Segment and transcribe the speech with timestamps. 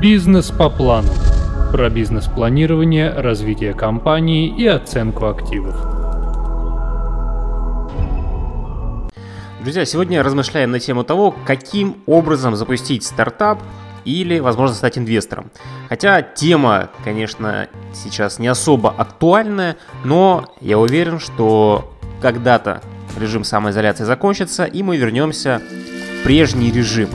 [0.00, 1.08] Бизнес по плану.
[1.72, 5.74] Про бизнес-планирование, развитие компании и оценку активов.
[9.60, 13.58] Друзья, сегодня размышляем на тему того, каким образом запустить стартап
[14.04, 15.50] или, возможно, стать инвестором.
[15.88, 21.92] Хотя тема, конечно, сейчас не особо актуальная, но я уверен, что
[22.22, 22.82] когда-то
[23.18, 25.60] режим самоизоляции закончится, и мы вернемся
[26.20, 27.08] в прежний режим.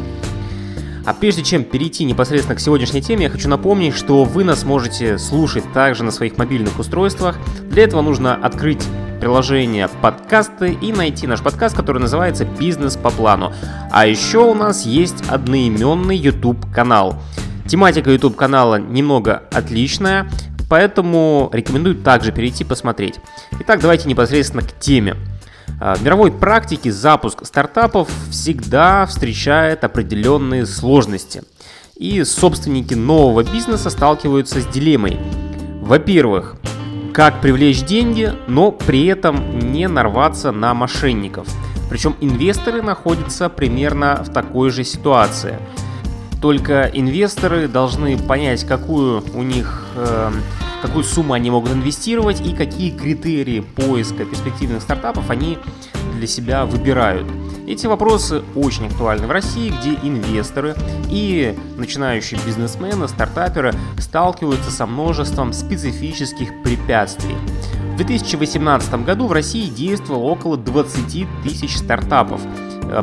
[1.06, 5.18] А прежде чем перейти непосредственно к сегодняшней теме, я хочу напомнить, что вы нас можете
[5.18, 7.38] слушать также на своих мобильных устройствах.
[7.70, 8.84] Для этого нужно открыть
[9.20, 13.54] приложение подкасты и найти наш подкаст, который называется «Бизнес по плану».
[13.92, 17.22] А еще у нас есть одноименный YouTube канал.
[17.68, 20.30] Тематика YouTube канала немного отличная,
[20.70, 23.16] поэтому рекомендую также перейти посмотреть.
[23.60, 25.16] Итак, давайте непосредственно к теме.
[25.80, 31.44] А, в мировой практике запуск стартапов всегда встречает определенные сложности.
[31.96, 35.20] И собственники нового бизнеса сталкиваются с дилеммой.
[35.82, 36.56] Во-первых,
[37.14, 41.48] как привлечь деньги, но при этом не нарваться на мошенников.
[41.90, 45.60] Причем инвесторы находятся примерно в такой же ситуации.
[46.44, 50.30] Только инвесторы должны понять, какую у них э,
[50.82, 55.58] какую сумму они могут инвестировать и какие критерии поиска перспективных стартапов они
[56.18, 57.32] для себя выбирают.
[57.66, 60.76] Эти вопросы очень актуальны в России, где инвесторы
[61.10, 67.38] и начинающие бизнесмены, стартаперы сталкиваются со множеством специфических препятствий.
[67.94, 72.42] В 2018 году в России действовало около 20 тысяч стартапов,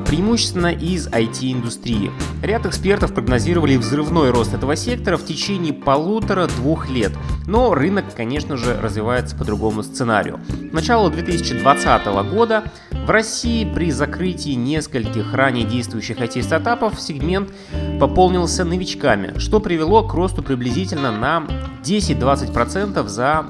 [0.07, 2.11] преимущественно из IT-индустрии.
[2.43, 7.13] Ряд экспертов прогнозировали взрывной рост этого сектора в течение полутора-двух лет,
[7.47, 10.41] но рынок, конечно же, развивается по другому сценарию.
[10.71, 17.51] К началу 2020 года в России при закрытии нескольких ранее действующих IT-стартапов сегмент
[17.99, 21.47] пополнился новичками, что привело к росту приблизительно на
[21.83, 23.47] 10-20% за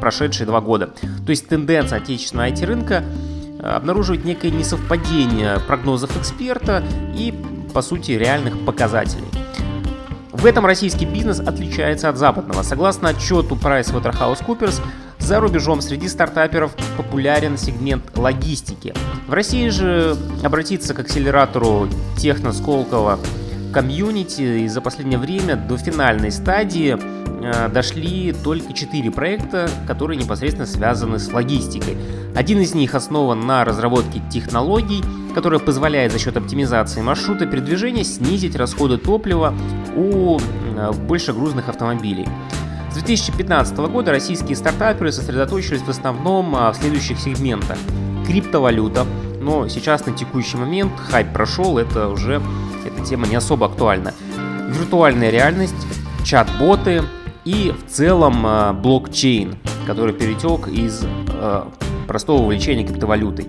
[0.00, 0.88] прошедшие два года.
[1.24, 3.04] То есть тенденция отечественного IT-рынка
[3.64, 7.34] обнаруживать некое несовпадение прогнозов эксперта и,
[7.72, 9.28] по сути, реальных показателей.
[10.32, 12.62] В этом российский бизнес отличается от западного.
[12.62, 14.82] Согласно отчету PricewaterhouseCoopers,
[15.18, 18.92] за рубежом среди стартаперов популярен сегмент логистики.
[19.26, 21.88] В России же обратиться к акселератору
[22.18, 23.18] Техно Сколково
[23.74, 26.96] комьюнити и за последнее время до финальной стадии
[27.44, 31.98] Э, дошли только 4 проекта, которые непосредственно связаны с логистикой.
[32.34, 35.02] Один из них основан на разработке технологий,
[35.34, 39.54] которая позволяет за счет оптимизации маршрута передвижения снизить расходы топлива
[39.94, 42.26] у э, большегрузных автомобилей.
[42.90, 47.76] С 2015 года российские стартаперы сосредоточились в основном а, в следующих сегментах.
[48.26, 49.04] Криптовалюта,
[49.42, 52.40] но сейчас на текущий момент хайп прошел, это уже
[52.94, 54.14] эта тема не особо актуальна.
[54.68, 55.74] Виртуальная реальность,
[56.24, 57.02] чат-боты,
[57.44, 59.56] и в целом э, блокчейн,
[59.86, 61.64] который перетек из э,
[62.06, 63.46] простого увлечения криптовалютой.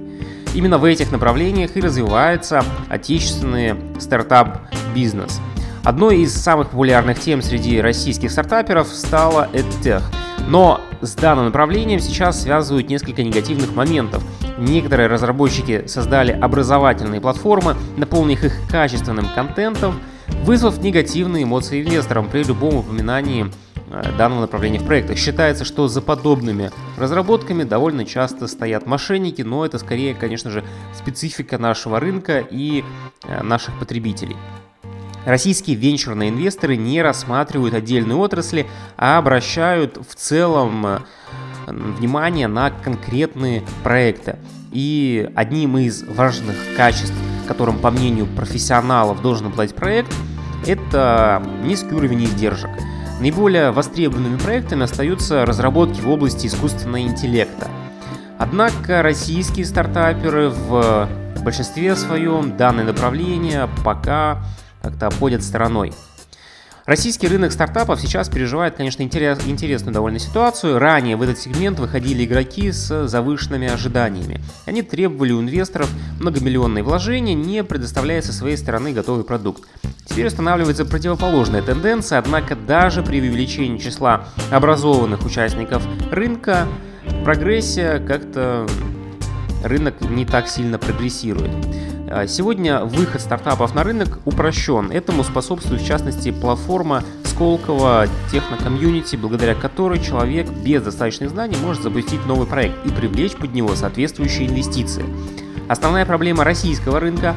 [0.53, 5.39] Именно в этих направлениях и развивается отечественный стартап-бизнес.
[5.83, 10.01] Одной из самых популярных тем среди российских стартаперов стала EdTech.
[10.47, 14.23] Но с данным направлением сейчас связывают несколько негативных моментов.
[14.57, 19.99] Некоторые разработчики создали образовательные платформы, наполнив их качественным контентом,
[20.43, 23.51] вызвав негативные эмоции инвесторам при любом упоминании
[23.95, 25.17] Э, данного направления в проектах.
[25.17, 30.63] Считается, что за подобными разработками довольно часто стоят мошенники, но это скорее, конечно же,
[30.93, 32.83] специфика нашего рынка и
[33.23, 34.35] э, наших потребителей.
[35.25, 40.99] Российские венчурные инвесторы не рассматривают отдельные отрасли, а обращают в целом э,
[41.67, 44.37] внимание на конкретные проекты.
[44.71, 47.15] И одним из важных качеств,
[47.47, 50.13] которым, по мнению профессионалов, должен обладать проект,
[50.65, 52.71] это низкий уровень издержек–
[53.19, 57.69] Наиболее востребованными проектами остаются разработки в области искусственного интеллекта.
[58.37, 61.07] Однако российские стартаперы в
[61.41, 64.43] большинстве своем данное направление пока
[64.85, 65.93] как-то обходят стороной.
[66.85, 70.77] Российский рынок стартапов сейчас переживает, конечно, интерес, интересную довольно ситуацию.
[70.77, 74.39] Ранее в этот сегмент выходили игроки с завышенными ожиданиями.
[74.67, 75.89] Они требовали у инвесторов
[76.19, 79.63] многомиллионные вложения, не предоставляя со своей стороны готовый продукт.
[80.05, 86.67] Теперь устанавливается противоположная тенденция, однако даже при увеличении числа образованных участников рынка
[87.23, 88.67] прогрессия как-то
[89.63, 91.49] рынок не так сильно прогрессирует.
[92.09, 94.91] А, сегодня выход стартапов на рынок упрощен.
[94.91, 102.25] Этому способствует в частности платформа Сколково технокомьюнити, благодаря которой человек без достаточных знаний может запустить
[102.25, 105.05] новый проект и привлечь под него соответствующие инвестиции.
[105.67, 107.35] Основная проблема российского рынка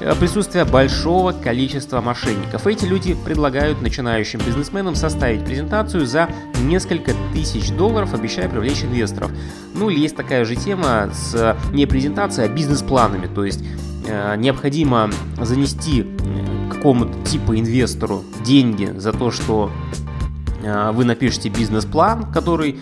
[0.00, 2.66] Э, присутствие большого количества мошенников.
[2.66, 6.30] Эти люди предлагают начинающим бизнесменам составить презентацию за
[6.62, 9.30] несколько тысяч долларов, обещая привлечь инвесторов.
[9.74, 13.26] Ну или есть такая же тема с не презентацией, а бизнес-планами.
[13.26, 13.62] То есть
[14.36, 15.10] необходимо
[15.40, 19.70] занести э, какому-то типу инвестору деньги за то, что
[20.62, 22.78] э, вы напишете бизнес-план, который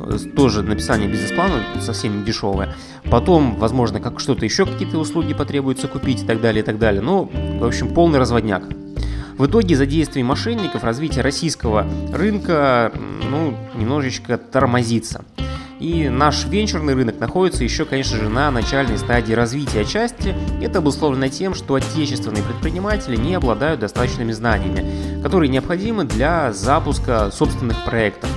[0.00, 2.74] Э, тоже написание бизнес-плана совсем не дешевое.
[3.10, 7.02] Потом, возможно, как что-то еще, какие-то услуги потребуется купить и так далее, и так далее.
[7.02, 7.30] Ну,
[7.60, 8.64] в общем, полный разводняк.
[9.36, 12.92] В итоге за действием мошенников развитие российского рынка
[13.30, 15.24] ну, немножечко тормозится.
[15.80, 19.80] И наш венчурный рынок находится еще, конечно же, на начальной стадии развития.
[19.80, 27.30] Отчасти это обусловлено тем, что отечественные предприниматели не обладают достаточными знаниями, которые необходимы для запуска
[27.32, 28.28] собственных проектов.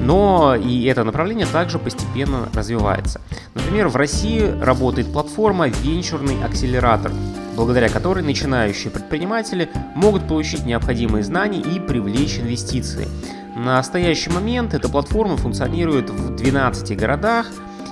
[0.00, 3.20] Но и это направление также постепенно развивается.
[3.54, 7.10] Например, в России работает платформа «Венчурный акселератор»,
[7.56, 13.08] благодаря которой начинающие предприниматели могут получить необходимые знания и привлечь инвестиции.
[13.56, 17.46] На настоящий момент эта платформа функционирует в 12 городах,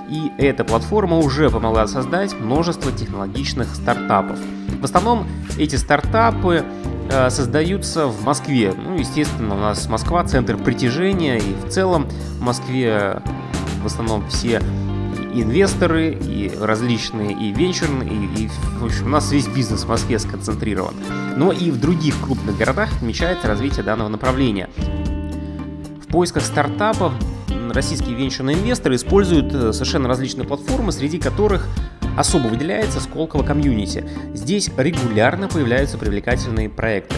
[0.07, 4.39] и эта платформа уже помогла создать множество технологичных стартапов.
[4.79, 5.27] В основном
[5.57, 6.63] эти стартапы
[7.07, 8.73] Э, создаются в Москве.
[8.73, 12.07] Ну, естественно, у нас Москва центр притяжения, и в целом
[12.39, 13.21] в Москве
[13.83, 14.59] в основном все
[15.33, 20.17] инвесторы, и различные, и венчурные, и, и в общем, у нас весь бизнес в Москве
[20.17, 20.95] сконцентрирован.
[21.35, 24.69] Но и в других крупных городах отмечается развитие данного направления.
[26.15, 27.11] Поисках стартапов
[27.73, 31.67] российские венчурные инвесторы используют э, совершенно различные платформы, среди которых
[32.15, 34.07] Особо выделяется Сколково комьюнити.
[34.33, 37.17] Здесь регулярно появляются привлекательные проекты.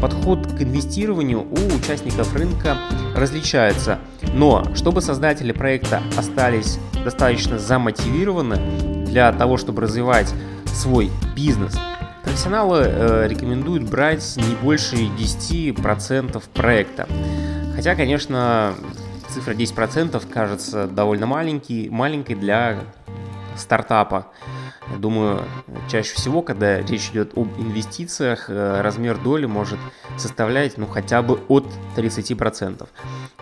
[0.00, 2.78] Подход к инвестированию у участников рынка
[3.16, 3.98] различается,
[4.32, 10.32] но чтобы создатели проекта остались достаточно замотивированы для того, чтобы развивать
[10.66, 11.76] свой бизнес,
[12.22, 17.08] профессионалы э, рекомендуют брать не больше 10% проекта.
[17.76, 18.74] Хотя, конечно,
[19.28, 22.78] цифра 10% кажется довольно маленький, маленькой для
[23.54, 24.32] стартапа.
[24.98, 25.42] Думаю,
[25.90, 29.78] чаще всего, когда речь идет об инвестициях, э, размер доли может
[30.16, 32.88] составлять ну, хотя бы от 30%.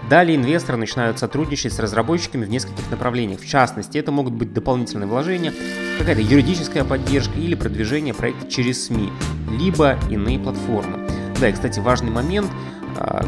[0.08, 3.40] Далее инвесторы начинают сотрудничать с разработчиками в нескольких направлениях.
[3.40, 5.52] В частности, это могут быть дополнительные вложения,
[5.98, 9.12] какая-то юридическая поддержка или продвижение проекта через СМИ,
[9.50, 11.08] либо иные платформы.
[11.40, 12.50] Да, и, кстати, важный момент,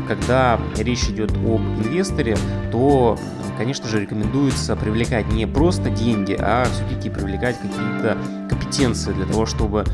[0.07, 2.37] когда речь идет об инвесторе,
[2.71, 3.19] то
[3.57, 8.19] конечно же, рекомендуется привлекать не просто деньги, а все-таки привлекать какие-то
[8.49, 9.85] компетенции для того, чтобы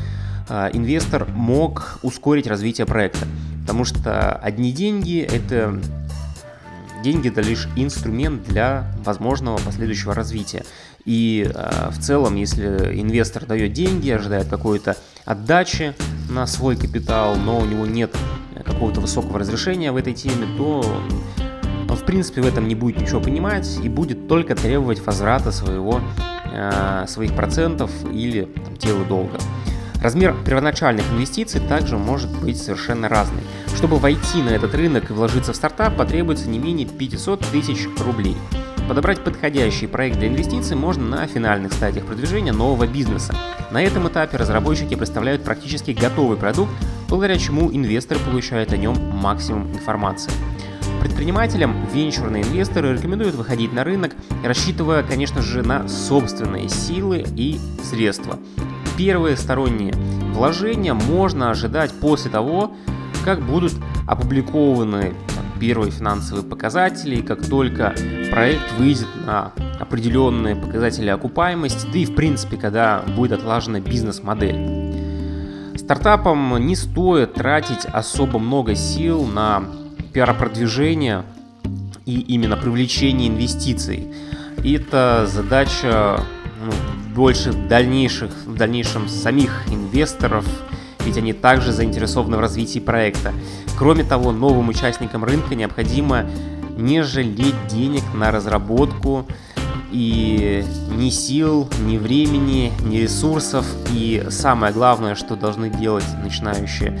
[0.49, 3.25] а, инвестор мог ускорить развитие проекта.
[3.61, 5.79] Потому что одни деньги– это
[7.03, 10.63] деньги это лишь инструмент для возможного последующего развития.
[11.03, 14.95] И э, в целом, если инвестор дает деньги, ожидает какой-то
[15.25, 15.93] отдачи
[16.29, 18.15] на свой капитал, но у него нет
[18.63, 20.83] какого-то высокого разрешения в этой теме, то
[21.89, 26.01] он в принципе в этом не будет ничего понимать и будет только требовать возврата своего,
[26.51, 29.37] э, своих процентов или там, телу долга.
[30.01, 33.41] Размер первоначальных инвестиций также может быть совершенно разный.
[33.73, 38.35] Чтобы войти на этот рынок и вложиться в стартап, потребуется не менее 500 тысяч рублей.
[38.87, 43.33] Подобрать подходящий проект для инвестиций можно на финальных стадиях продвижения нового бизнеса.
[43.71, 46.71] На этом этапе разработчики представляют практически готовый продукт,
[47.07, 50.31] благодаря чему инвесторы получают о нем максимум информации.
[51.01, 58.37] Предпринимателям венчурные инвесторы рекомендуют выходить на рынок, рассчитывая, конечно же, на собственные силы и средства.
[58.97, 59.93] Первые сторонние
[60.33, 62.75] вложения можно ожидать после того,
[63.23, 63.73] как будут
[64.07, 65.13] опубликованы
[65.59, 67.95] первые финансовые показатели, как только
[68.33, 75.77] проект выйдет на определенные показатели окупаемости, да и в принципе, когда будет отлажена бизнес-модель.
[75.77, 79.65] Стартапам не стоит тратить особо много сил на
[80.13, 81.25] пиар-продвижения
[82.07, 84.11] и именно привлечения инвестиций.
[84.63, 86.19] Это задача
[86.65, 86.71] ну,
[87.13, 90.45] больше дальнейших, в дальнейшем самих инвесторов,
[91.05, 93.31] ведь они также заинтересованы в развитии проекта.
[93.77, 96.25] Кроме того, новым участникам рынка необходимо
[96.77, 99.25] не жалеть денег на разработку
[99.91, 103.65] и ни сил, ни времени, ни ресурсов.
[103.91, 106.97] И самое главное, что должны делать начинающие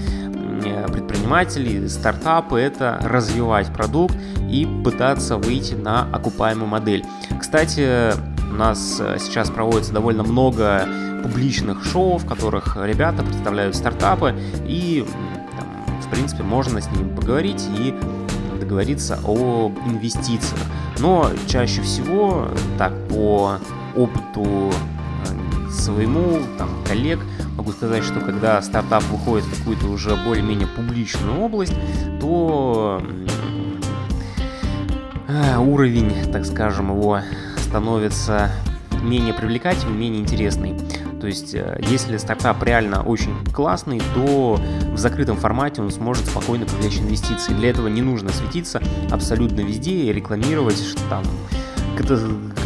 [0.65, 4.15] Э, предприниматели, стартапы, это развивать продукт
[4.49, 7.05] и пытаться выйти на окупаемую модель.
[7.39, 8.13] Кстати,
[8.49, 10.87] у нас э, сейчас проводится довольно много
[11.23, 14.35] публичных шоу, в которых ребята представляют стартапы,
[14.67, 15.05] и
[15.57, 17.95] там, в принципе можно с ними поговорить и
[18.63, 20.59] договориться об инвестициях.
[20.99, 23.57] Но чаще всего, так по
[23.95, 27.19] опыту э, своему, там, коллег.
[27.57, 31.73] Могу сказать, что когда стартап выходит в какую-то уже более-менее публичную область,
[32.19, 33.01] то
[35.27, 37.19] э, уровень, так скажем, его
[37.57, 38.51] становится
[39.01, 40.75] менее привлекательный, менее интересный.
[41.23, 44.59] То есть, э, если стартап реально очень классный, то
[44.91, 47.53] в закрытом формате он сможет спокойно привлечь инвестиции.
[47.53, 51.23] Для этого не нужно светиться абсолютно везде и рекламировать, что там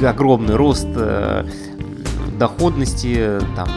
[0.03, 1.45] огромный рост э,
[2.39, 3.69] доходности, там,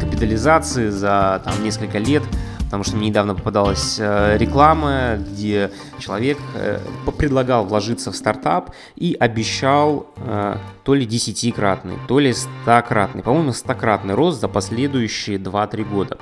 [0.00, 2.22] капитализации за там, несколько лет–
[2.64, 6.80] потому что мне недавно попадалась э, реклама, где человек э,
[7.18, 14.14] предлагал вложиться в стартап и обещал э, то ли десятикратный, то ли стократный, по-моему, стократный
[14.14, 16.18] рост за последующие 2-3 года.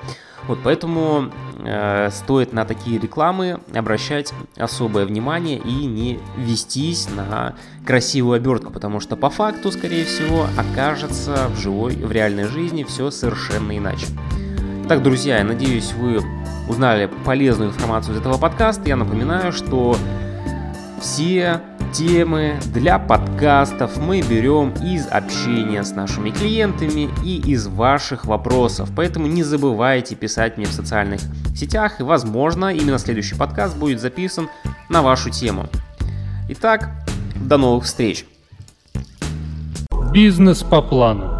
[0.49, 7.55] Вот поэтому э, стоит на такие рекламы обращать особое внимание и не вестись на
[7.87, 13.11] красивую обертку, потому что по факту, скорее всего, окажется в живой, в реальной жизни все
[13.11, 14.07] совершенно иначе.
[14.93, 16.21] Так, друзья, я надеюсь, вы
[16.69, 18.87] узнали полезную информацию из этого подкаста.
[18.91, 19.97] Я напоминаю, что
[21.01, 21.63] все
[21.95, 28.91] темы для подкастов мы берем из общения с нашими клиентами и из ваших вопросов.
[28.95, 31.23] Поэтому не забывайте писать мне в социальных
[31.57, 34.51] сетях, и, возможно, именно следующий подкаст будет записан
[34.91, 35.71] на вашу тему.
[36.51, 36.91] Итак,
[37.37, 38.27] до новых встреч!
[40.13, 41.32] Бизнес по плану.